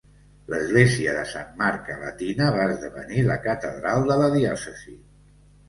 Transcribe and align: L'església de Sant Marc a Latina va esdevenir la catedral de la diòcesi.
L'església 0.53 1.13
de 1.17 1.25
Sant 1.31 1.51
Marc 1.59 1.91
a 1.97 1.99
Latina 2.05 2.49
va 2.57 2.65
esdevenir 2.71 3.29
la 3.29 3.39
catedral 3.47 4.09
de 4.11 4.21
la 4.25 4.33
diòcesi. 4.41 4.99